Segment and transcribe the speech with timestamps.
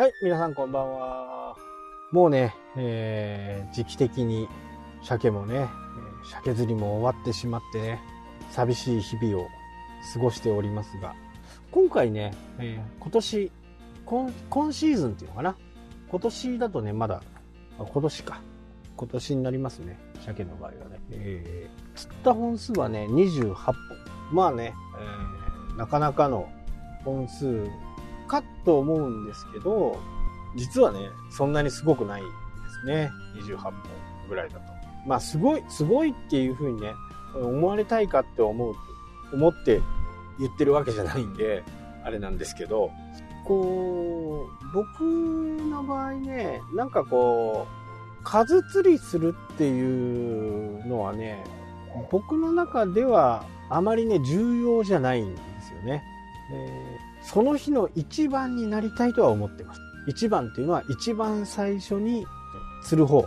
[0.00, 1.54] はい、皆さんこんばんは。
[2.10, 4.48] もうね、えー、時期的に
[5.02, 5.68] 鮭もね、え
[6.42, 8.00] 鮭釣りも終わってしまってね、
[8.50, 9.48] 寂しい日々を
[10.14, 11.14] 過ごしておりますが、
[11.70, 13.52] 今回ね、えー今年
[14.06, 15.56] 今、今シーズンっていうのかな？
[16.10, 17.22] 今年だとね、まだ、
[17.76, 18.40] 今年か。
[18.96, 19.98] 今年になりますね。
[20.24, 20.98] 鮭の場合はね。
[21.10, 23.74] えー釣った本数はね、28本。
[24.32, 26.48] まあね、えーなかなかの
[27.04, 27.68] 本数
[28.30, 29.98] かと思うんですけど、
[30.54, 32.28] 実はね、そんなにすごくないで
[32.82, 33.10] すね。
[33.34, 33.72] 28本
[34.28, 34.62] ぐらいだと。
[35.04, 36.92] まあ、すごい、すごいっていう風にね、
[37.34, 38.74] 思われたいかって思う、
[39.32, 39.80] 思って
[40.38, 41.64] 言ってるわけじゃないんで、
[42.04, 42.90] あれなんですけど、
[43.44, 51.42] こう、僕の場合ね、なんかこう、数釣りするっていうのはね、
[52.12, 56.04] 僕の中ではあまりね、重要じゃないんですよね。
[56.50, 56.99] で
[57.32, 59.80] その日の一番になりたいとは思ってます。
[60.08, 62.26] 一番っていうのは一番最初に
[62.82, 63.24] 釣る方。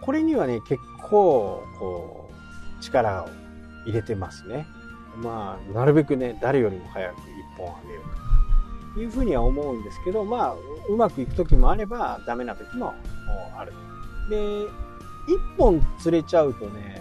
[0.00, 3.28] これにはね、結構、こう、力を
[3.84, 4.66] 入れてますね。
[5.22, 7.22] まあ、なるべくね、誰よりも早く一
[7.56, 8.00] 本あげよ
[8.90, 10.54] うというふうには思うんですけど、まあ、
[10.88, 12.94] うまくいく時もあれば、ダメな時も
[13.56, 13.72] ある。
[14.28, 14.64] で、
[15.32, 17.00] 一本釣れちゃうとね、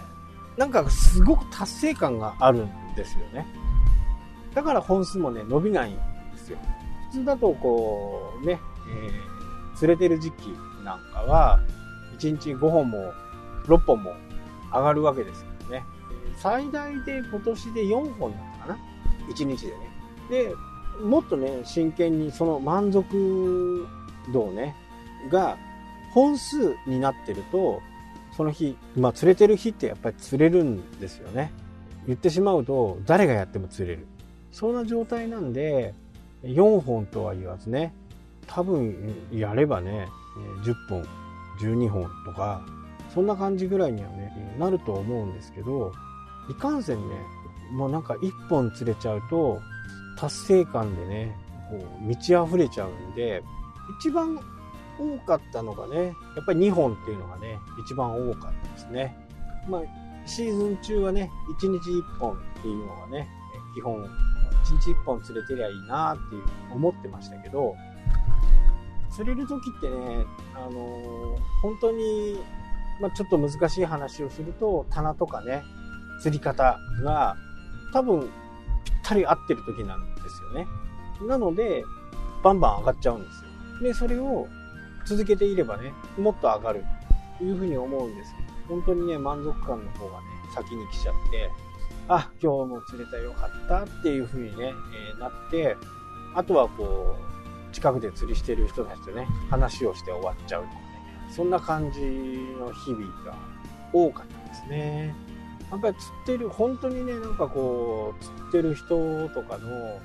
[0.57, 3.47] なんかすごく達成感があるんですよね。
[4.53, 6.14] だから本数もね、伸びないん
[6.45, 6.57] ですよ。
[7.11, 9.35] 普通だとこう、ね、えー
[9.75, 10.47] 釣れてる時期
[10.83, 11.59] なんかは、
[12.17, 13.13] 1日5本も
[13.65, 14.13] 6本も
[14.71, 15.83] 上がるわけですけどね。
[16.37, 18.77] 最大で今年で4本だったかな
[19.29, 19.77] ?1 日でね。
[20.29, 20.55] で、
[21.03, 23.87] もっとね、真剣にその満足
[24.33, 24.75] 度ね、
[25.29, 25.57] が
[26.13, 27.81] 本数になってると、
[28.35, 31.51] その日、まあ釣れてる日ってやっぱり釣れるんですよね。
[32.07, 34.07] 言ってしまうと、誰がやっても釣れる。
[34.51, 35.93] そんな状態なんで、
[36.45, 37.93] 4本とは言わずね、
[38.47, 40.07] 多分やればね、
[40.63, 41.05] 10本、
[41.59, 42.61] 12本とか、
[43.13, 45.91] そんな感じぐらいにはね、なると思うんですけど、
[46.49, 47.15] いかんせんね、
[47.71, 49.59] もうなんか1本釣れちゃうと、
[50.17, 51.35] 達成感でね、
[51.69, 53.43] こう満ち溢れちゃうんで、
[53.99, 54.39] 一番
[54.99, 56.05] 多かったのがね、
[56.35, 59.17] やっぱり2本っていうのがね、一番多かったですね。
[59.67, 59.81] まあ、
[60.27, 63.27] シーズン中はね、1日1本っていうのがね、
[63.73, 64.05] 基本、
[64.63, 66.43] 1日1本釣れてりゃいいなっていう
[66.73, 67.75] 思ってましたけど、
[69.15, 72.39] 釣れる時ってね、あの本当に、
[73.01, 75.63] まあ、ちょっと難しい話をすると、棚とかね、
[76.21, 77.35] 釣り方が
[77.93, 78.29] 多分
[78.83, 80.67] ぴったり合ってる時なんですよね。
[81.27, 81.83] なので、
[82.43, 83.49] バンバン上がっちゃうんですよ。
[83.81, 84.47] で、それを
[85.05, 86.83] 続けていればね、もっと上がる
[87.37, 88.41] というふうに思うんですけ
[88.73, 91.49] ど、本当にね、満足感の方がね、先に来ちゃって、
[92.07, 94.73] あ、今日も釣れたよかったっていうふうにね、
[95.11, 95.75] えーなって、
[96.35, 97.15] あとはこ
[97.71, 100.81] う、近くで釣りしてる人たちとね、話をして終わっちゃうとかね、
[101.35, 103.35] そんな感じの日々が
[103.91, 105.15] 多かったですね。
[105.71, 109.99] やっぱり釣ってる、本当にね、なんかこう、釣ってる人とかの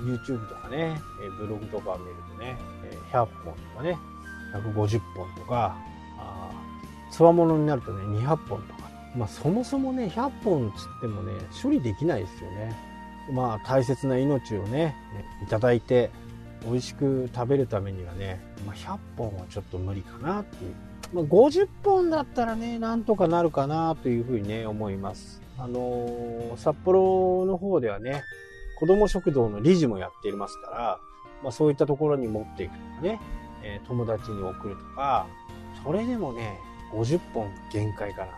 [0.00, 3.96] YouTube とかね、えブログとか見るとね、え100本とかね、
[4.52, 5.76] 150本とか、
[6.18, 8.73] あーつわものになるとね、200本とか。
[9.16, 11.32] まあそもそもね、100本釣ってもね、
[11.62, 12.74] 処理できないですよね。
[13.32, 14.94] まあ大切な命をね、
[15.42, 16.10] いただいて、
[16.64, 20.74] 美味しく食べるためにはね、まあ、100本はちょっと無理かなっていう。
[21.12, 25.40] まあ、50本だったらね、なんとかなるかなというふうにね、思います。
[25.58, 28.22] あのー札幌の方ではね、
[28.78, 30.98] 子供食堂の理事もやっていますから、
[31.42, 33.20] まあ、そういったところに持っていくとかね、
[33.62, 35.26] えー友達に送るとか、
[35.84, 36.58] それでもね、
[36.92, 38.32] 50本限界かな。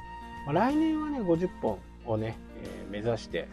[0.46, 3.48] まあ、来年はね、50本をね、えー目指して、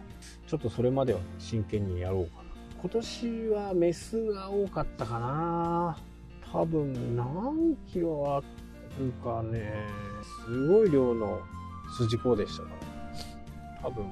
[0.48, 2.44] ちょっとそれまではね、真剣にやろうかな。
[2.82, 5.98] 今年はメスが多かったかな。
[6.52, 8.42] 多分何キロあ
[9.00, 9.74] るかね、
[10.46, 11.42] すごい量の
[11.98, 12.70] 筋子でしたか
[13.82, 13.90] ら。
[13.90, 14.06] 多分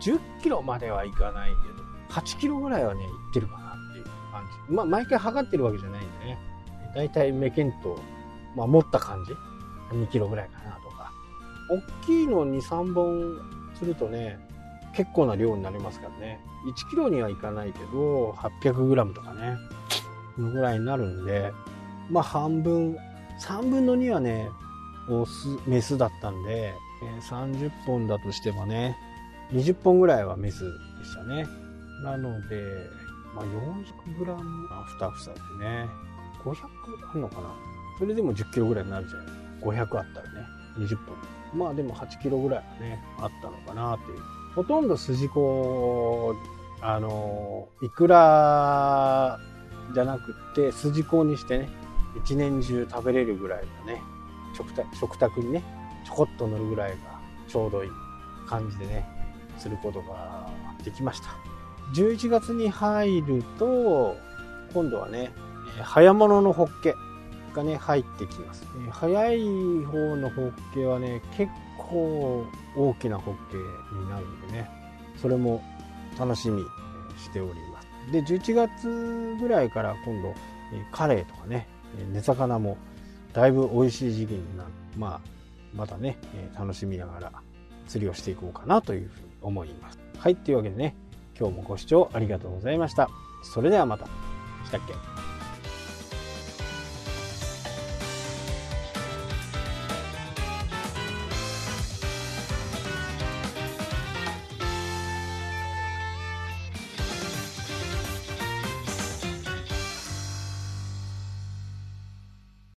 [0.00, 4.72] 10キロまではいかないけど、8キロぐらいはね、いってるかなっていう感じ。
[4.72, 6.38] まあ、毎回測ってるわけじゃないんでね。
[6.94, 7.98] だいたい目見と、
[8.54, 9.32] まあ、持った感じ。
[9.94, 10.89] 2キロぐらいかなと。
[11.70, 13.40] 大きいの2、3本
[13.74, 14.38] するとね、
[14.94, 16.40] 結構な量になりますからね。
[16.66, 19.56] 1キロにはいかないけど、800グラムとかね、
[20.36, 21.52] のぐらいになるんで、
[22.10, 22.96] まあ半分、
[23.40, 24.50] 3分の2はね、
[25.08, 26.74] オス、メスだったんで、
[27.30, 28.96] 30本だとしてもね、
[29.52, 31.46] 20本ぐらいはメスでしたね。
[32.04, 32.62] なので、
[33.34, 35.88] まあ400グラム、あふたふさでね、
[36.44, 36.54] 500
[37.10, 37.54] あるのかな。
[37.98, 39.26] それでも10キロぐらいになるじゃない。
[39.62, 40.46] 500あったらね、
[40.80, 41.58] 20本。
[41.58, 44.18] まあでも8キロぐらいはね、あったのかなっていう。
[44.54, 46.34] ほとんど筋子、
[46.80, 49.38] あの、いくら
[49.94, 51.68] じゃなくって筋子にしてね、
[52.16, 54.02] 一年中食べれるぐらいのね
[54.56, 55.62] 食卓食卓にね
[56.04, 56.96] ちょこっと乗るぐらいが
[57.48, 57.90] ちょうどいい
[58.46, 59.06] 感じでね
[59.58, 60.48] することが
[60.84, 61.28] できました
[61.94, 64.16] 11月に入ると
[64.72, 65.32] 今度はね
[65.82, 66.94] 早物のホッケ
[67.54, 68.64] がね入ってきます。
[68.90, 69.40] 早い
[69.84, 72.44] 方のホッケはね結構
[72.76, 73.56] 大きなホッケ
[73.96, 74.70] になるんでね。
[75.20, 75.62] それも
[76.18, 76.62] 楽しみ
[77.18, 77.88] しております。
[78.12, 80.34] で11月ぐらいから今度
[80.92, 81.68] カレーとかね
[82.12, 82.78] 根魚も
[83.32, 84.70] だいぶ美味しい時期になる。
[84.96, 85.20] まあ
[85.74, 86.16] またね
[86.58, 87.32] 楽しみながら
[87.86, 89.98] 釣りをしていこうかなというふうに思います。
[90.18, 90.94] はいというわけでね
[91.38, 93.08] 今日もご視聴ありがとうございました。
[93.42, 94.06] それではまた。
[94.66, 95.19] したっけ？